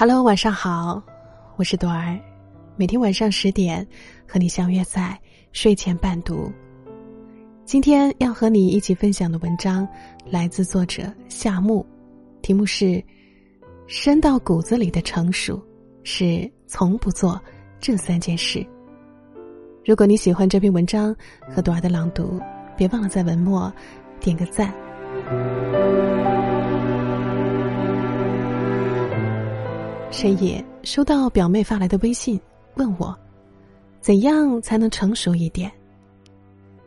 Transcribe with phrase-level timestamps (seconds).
[0.00, 1.02] Hello，晚上好，
[1.56, 2.18] 我是朵儿，
[2.74, 3.86] 每天晚上十点
[4.26, 5.14] 和你相约在
[5.52, 6.50] 睡前伴读。
[7.66, 9.86] 今天要和你一起分享的文章
[10.24, 11.84] 来自作者夏木，
[12.40, 13.04] 题目是
[13.86, 15.62] “深到骨子里的成熟
[16.02, 17.38] 是从不做
[17.78, 18.66] 这三件事”。
[19.84, 21.14] 如果你喜欢这篇文章
[21.54, 22.40] 和朵儿的朗读，
[22.74, 23.70] 别忘了在文末
[24.18, 24.72] 点个赞。
[30.10, 32.38] 深夜收到表妹发来的微信，
[32.74, 33.16] 问我
[34.00, 35.70] 怎样才能成熟一点。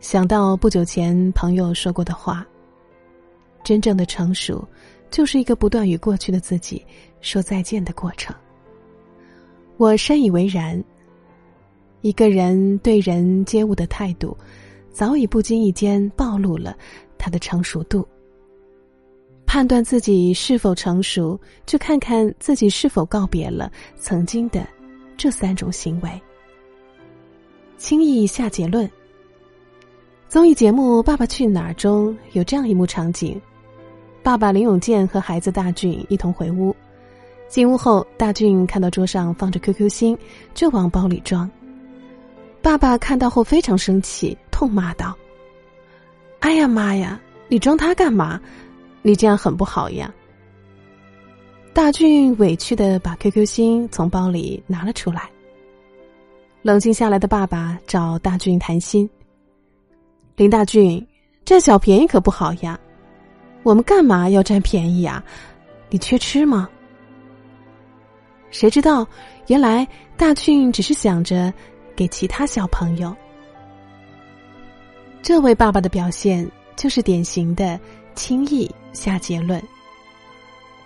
[0.00, 2.44] 想到不久前朋友说过的话
[3.62, 4.66] ：“真正的成熟，
[5.08, 6.84] 就是一个不断与过去的自己
[7.20, 8.34] 说再见的过程。”
[9.78, 10.82] 我深以为然。
[12.00, 14.36] 一个人对人接物的态度，
[14.90, 16.76] 早已不经意间暴露了
[17.16, 18.04] 他的成熟度。
[19.52, 24.66] 判断自己是否成熟，就看看自己是否告别了曾经的
[25.14, 26.10] 这三种行为。
[27.76, 28.90] 轻易下结论。
[30.26, 33.38] 综艺节目《爸爸去哪儿》中有这样一幕场景：
[34.22, 36.74] 爸爸林永健和孩子大俊一同回屋，
[37.46, 40.16] 进屋后，大俊看到桌上放着 QQ 星，
[40.54, 41.50] 就往包里装。
[42.62, 45.14] 爸爸看到后非常生气，痛骂道
[46.40, 48.40] ：“哎呀妈呀，你装它干嘛？”
[49.02, 50.12] 你这样很不好呀！
[51.74, 55.28] 大俊委屈的把 QQ 星从包里拿了出来。
[56.62, 59.08] 冷静下来的爸爸找大俊谈心。
[60.36, 61.04] 林大俊，
[61.44, 62.78] 占小便宜可不好呀！
[63.64, 65.22] 我们干嘛要占便宜呀？
[65.90, 66.68] 你缺吃吗？
[68.50, 69.04] 谁知道，
[69.48, 69.86] 原来
[70.16, 71.52] 大俊只是想着
[71.96, 73.12] 给其他小朋友。
[75.22, 77.80] 这位爸爸的表现就是典型的。
[78.14, 79.62] 轻易下结论，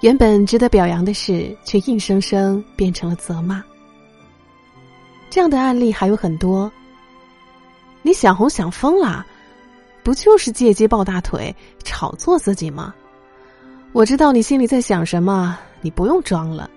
[0.00, 3.62] 原本值得表扬的事，却硬生生变成了责骂。
[5.30, 6.70] 这样的案例还有很多。
[8.02, 9.26] 你想红想疯了，
[10.02, 12.94] 不就是借机抱大腿、炒作自己吗？
[13.92, 16.68] 我知道你心里在想什么，你不用装了。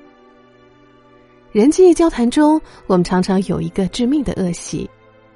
[1.52, 4.90] 人际交谈中，我们常常有一个致命的恶习，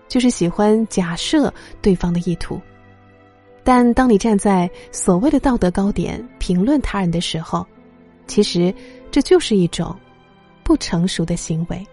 [0.08, 2.62] 就是喜欢假设对方的意图。
[3.64, 7.66] 但当你站在所谓的道德高点评论他人的时候，
[8.28, 8.74] 其实
[9.12, 9.96] 这就是一种
[10.64, 11.86] 不成熟的行为。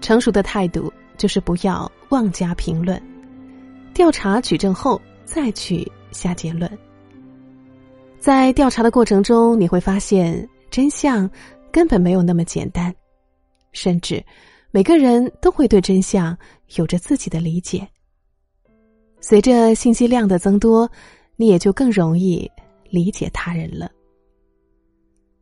[0.00, 3.00] 成熟的态度就是不要妄加评论，
[3.92, 6.70] 调查取证后再去下结论。
[8.18, 11.28] 在调查的过程中，你会发现真相
[11.70, 12.94] 根本没有那么简单，
[13.72, 14.24] 甚至
[14.70, 16.36] 每个人都会对真相
[16.76, 17.86] 有着自己的理解。
[19.22, 20.90] 随着信息量的增多，
[21.36, 22.50] 你也就更容易
[22.90, 23.88] 理解他人了。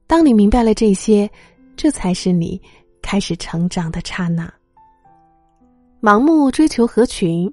[0.07, 1.29] 当你明白了这些，
[1.77, 2.61] 这才是你
[3.01, 4.53] 开始成长的刹那。
[5.99, 7.51] 盲目追求合群，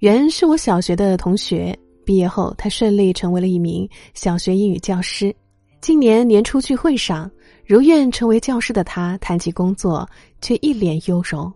[0.00, 5.34] 原是我小学的同学，毕业后他顺利成为了一名小学英语教师。
[5.80, 7.30] 今年年初聚会上，
[7.64, 10.06] 如愿成为教师的他谈起工作，
[10.42, 11.50] 却一脸忧容。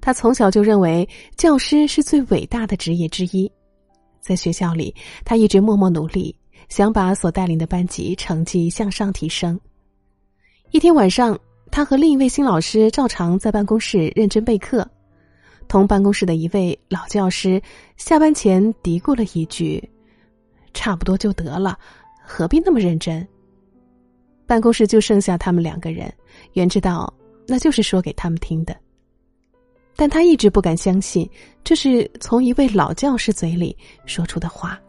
[0.00, 3.50] 他从小就认为教师是最伟大的职业之一，
[4.20, 4.94] 在学校里，
[5.24, 6.34] 他一直默默努力，
[6.68, 9.58] 想把所带领的班级成绩向上提升。
[10.70, 11.38] 一天晚上，
[11.70, 14.88] 他和另一位新老师照常在办公室认真备课，
[15.68, 17.60] 同办公室的一位老教师
[17.96, 19.86] 下班前嘀咕了一句
[20.74, 21.78] ：“差不多就得了，
[22.24, 23.26] 何必那么认真？”
[24.46, 26.12] 办公室就剩下他们两个人，
[26.54, 27.12] 原知道
[27.46, 28.76] 那就是说给他们听的。
[30.00, 31.28] 但他一直不敢相信，
[31.62, 34.80] 这是从一位老教师嘴里说出的话。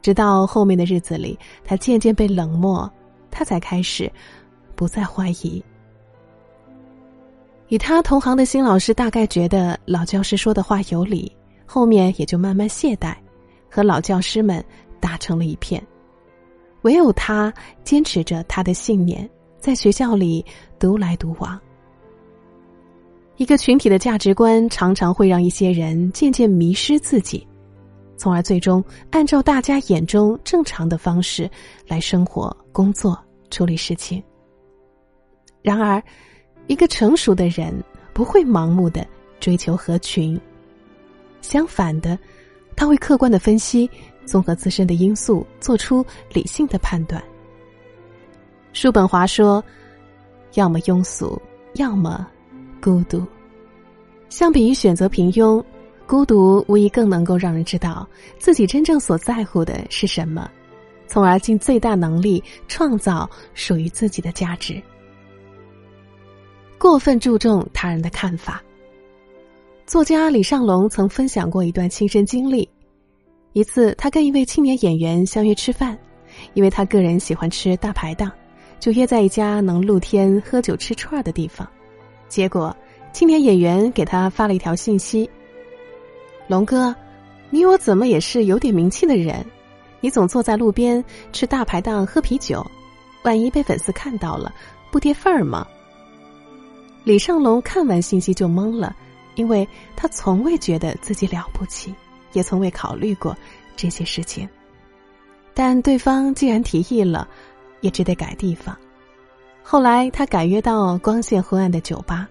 [0.00, 2.90] 直到后面的日子里，他渐渐被冷漠，
[3.30, 4.10] 他才开始
[4.74, 5.62] 不再怀疑。
[7.68, 11.30] 与他同行的新老师大概觉得老教师说的话有理，
[11.66, 13.14] 后面也就慢慢懈怠，
[13.70, 14.64] 和老教师们
[15.00, 15.86] 打成了一片。
[16.80, 17.52] 唯有他
[17.84, 19.28] 坚持着他的信念，
[19.58, 20.42] 在学校里
[20.78, 21.60] 独来独往。
[23.42, 27.44] 一个群体的价值观常常会让一些人渐渐迷失自己，
[28.16, 31.50] 从而最终按照大家眼中正常的方式
[31.88, 34.22] 来生活、工作、处理事情。
[35.60, 36.00] 然而，
[36.68, 37.74] 一个成熟的人
[38.12, 39.04] 不会盲目的
[39.40, 40.40] 追求合群，
[41.40, 42.16] 相反的，
[42.76, 43.90] 他会客观的分析，
[44.24, 47.20] 综合自身的因素，做出理性的判断。
[48.72, 49.60] 叔本华说
[50.54, 51.42] ：“要么庸俗，
[51.74, 52.24] 要么……”
[52.82, 53.24] 孤独，
[54.28, 55.62] 相比于选择平庸，
[56.04, 58.04] 孤独无疑更能够让人知道
[58.40, 60.50] 自己真正所在乎的是什么，
[61.06, 64.82] 从而尽最大能力创造属于自己的价值。
[66.76, 68.60] 过分注重他人的看法。
[69.86, 72.68] 作家李尚龙曾分享过一段亲身经历：
[73.52, 75.96] 一次，他跟一位青年演员相约吃饭，
[76.54, 78.28] 因为他个人喜欢吃大排档，
[78.80, 81.64] 就约在一家能露天喝酒吃串儿的地方。
[82.32, 82.74] 结果，
[83.12, 85.28] 青年演员给他发了一条信息
[86.48, 86.96] ：“龙哥，
[87.50, 89.44] 你我怎么也是有点名气的人，
[90.00, 92.66] 你总坐在路边吃大排档喝啤酒，
[93.22, 94.50] 万一被粉丝看到了，
[94.90, 95.66] 不跌份儿吗？”
[97.04, 98.96] 李尚龙看完信息就懵了。
[99.34, 101.94] 因为他从未觉得自己了不起，
[102.34, 103.34] 也从未考虑过
[103.74, 104.46] 这些事情。
[105.54, 107.26] 但对方既然提议了，
[107.80, 108.76] 也只得改地方。
[109.62, 112.28] 后来他改约到光线昏暗的酒吧。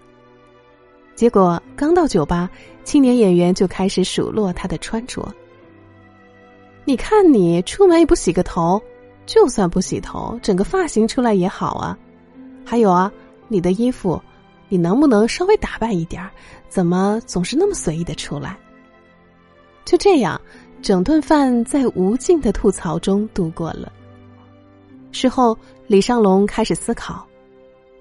[1.14, 2.48] 结果刚到酒吧，
[2.84, 5.26] 青年演员就开始数落他的穿着。
[6.84, 8.80] 你看你出门也不洗个头，
[9.26, 11.98] 就算不洗头，整个发型出来也好啊。
[12.64, 13.12] 还有啊，
[13.48, 14.20] 你的衣服。
[14.68, 16.26] 你能不能稍微打扮一点
[16.70, 18.56] 怎么总是那么随意的出来？
[19.84, 20.40] 就这样，
[20.80, 23.92] 整顿饭在无尽的吐槽中度过了。
[25.12, 25.56] 事后，
[25.86, 27.24] 李尚龙开始思考：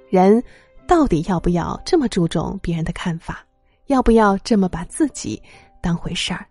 [0.10, 0.42] 人
[0.88, 3.46] 到底要不要这么注重别人的看法？
[3.88, 5.42] 要不要这么把自己
[5.82, 6.48] 当回事儿？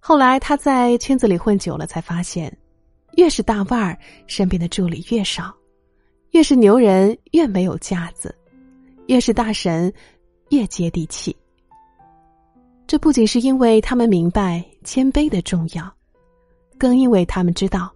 [0.00, 2.56] 后来，他在圈子里混久了，才发现，
[3.16, 5.54] 越是大腕儿，身边的助理越少。
[6.30, 8.34] 越是牛人越没有架子，
[9.06, 9.92] 越是大神
[10.50, 11.36] 越接地气。
[12.86, 15.90] 这不仅是因为他们明白谦卑的重要，
[16.78, 17.92] 更因为他们知道，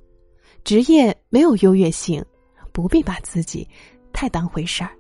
[0.65, 2.25] 职业没有优越性，
[2.73, 3.69] 不必把自己
[4.13, 4.91] 太当回事儿。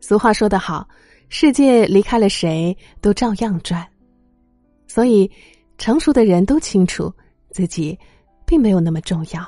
[0.00, 0.88] 俗话说得好，
[1.28, 3.86] 世界离开了谁都照样转，
[4.86, 5.30] 所以
[5.76, 7.12] 成熟的人都清楚
[7.50, 7.98] 自己
[8.46, 9.46] 并没有那么重要。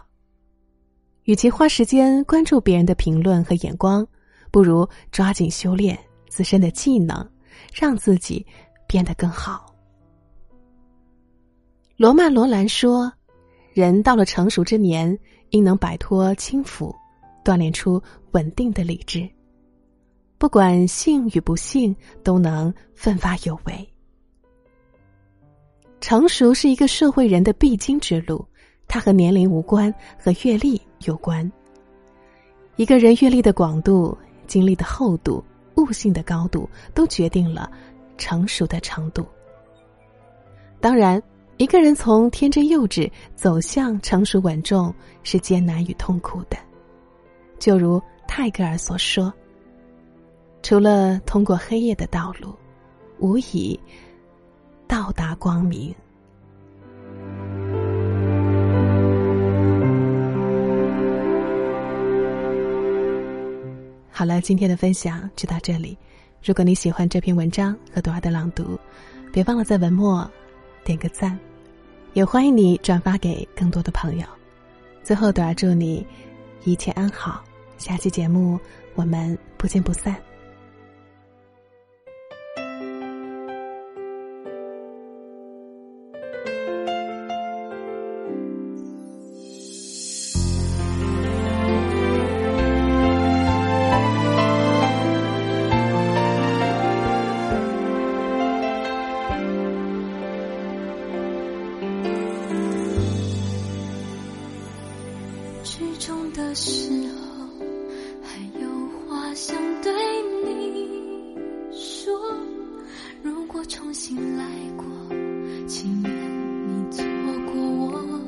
[1.24, 4.06] 与其花时间关注别人的评论和眼光，
[4.50, 5.98] 不如抓紧修炼
[6.28, 7.26] 自身的技能，
[7.72, 8.44] 让自己
[8.86, 9.74] 变得更好。
[11.96, 13.12] 罗曼·罗兰说
[13.72, 15.18] ：“人到了成熟之年，
[15.50, 16.94] 应能摆脱轻浮，
[17.44, 18.02] 锻炼出
[18.32, 19.28] 稳定的理智。
[20.38, 23.88] 不管幸与不幸，都能奋发有为。
[26.00, 28.44] 成熟是一个社会人的必经之路。”
[28.88, 31.50] 它和年龄无关，和阅历有关。
[32.76, 34.14] 一个人阅历的广度、
[34.46, 35.42] 经历的厚度、
[35.76, 37.70] 悟性的高度，都决定了
[38.18, 39.24] 成熟的程度。
[40.78, 41.22] 当然，
[41.58, 46.56] 一个人从天真幼稚走向成熟稳重，是艰难与痛苦的。
[47.58, 49.32] 就如泰戈尔所说
[50.62, 52.52] ：“除了通过黑夜的道路，
[53.18, 53.78] 无以
[54.88, 55.94] 到达光明。”
[64.10, 65.96] 好了，今天的分享就到这里。
[66.44, 68.76] 如果你喜欢这篇文章和朵儿的朗读，
[69.32, 70.28] 别忘了在文末
[70.84, 71.38] 点个赞，
[72.12, 74.26] 也欢迎你转发给更多的朋友。
[75.02, 76.06] 最后，都要祝你
[76.64, 77.42] 一切安好。
[77.78, 78.58] 下期节目
[78.94, 80.16] 我们不见不散。
[106.34, 107.46] 的时候
[108.22, 108.68] 还有
[109.06, 109.92] 话想对
[110.44, 111.36] 你
[111.70, 112.12] 说，
[113.22, 114.44] 如果重新来
[114.76, 114.84] 过，
[115.66, 116.10] 请愿
[116.68, 117.04] 你错
[117.52, 118.20] 过我。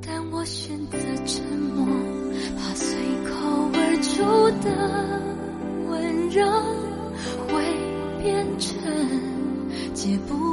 [0.00, 1.86] 但我选择沉默，
[2.56, 3.34] 怕随口
[3.74, 4.22] 而出
[4.64, 4.68] 的
[5.90, 6.46] 温柔
[7.48, 7.52] 会
[8.22, 8.72] 变成
[9.92, 10.47] 解不。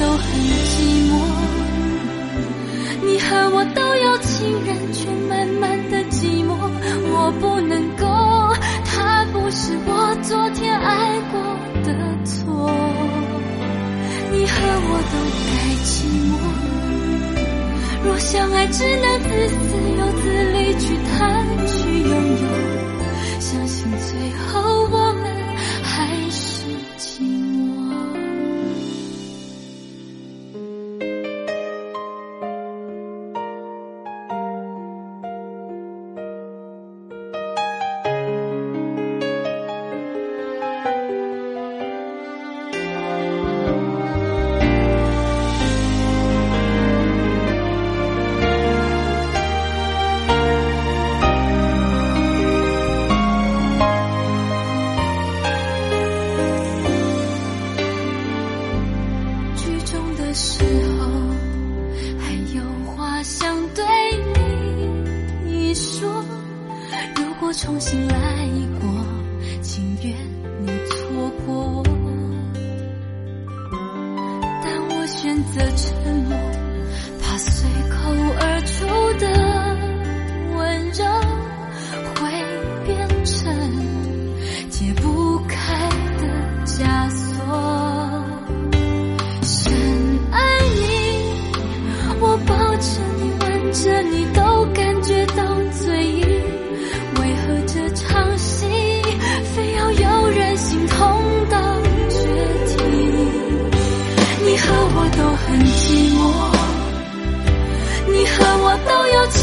[0.00, 0.24] 都很
[0.64, 0.74] 寂
[1.10, 1.12] 寞。
[3.02, 6.50] 你和我都有情人，却慢慢的寂寞。
[7.12, 8.04] 我不能够，
[8.84, 11.40] 他不是我昨天爱过
[11.82, 11.88] 的
[12.24, 12.34] 错。
[14.32, 14.52] 你和
[14.86, 15.14] 我都
[15.46, 15.52] 该
[15.84, 15.94] 寂
[16.30, 16.32] 寞。
[18.04, 19.62] 若相爱，只能自私
[19.98, 20.22] 又自
[20.52, 21.14] 利去贪
[21.66, 21.72] 去
[22.02, 22.44] 拥有。
[23.40, 24.08] 相信最
[24.46, 24.53] 后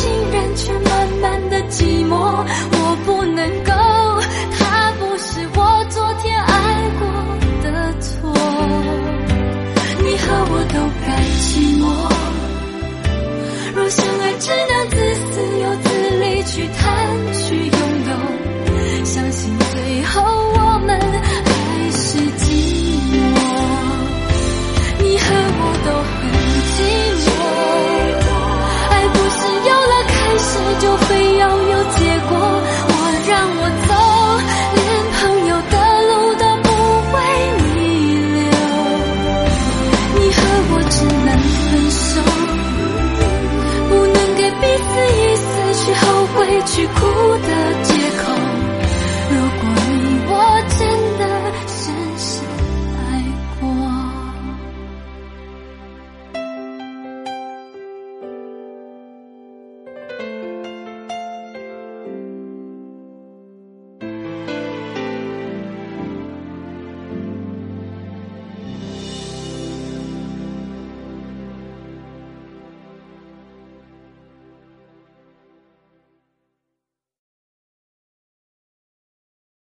[0.01, 2.81] 竟然却慢慢的寂寞。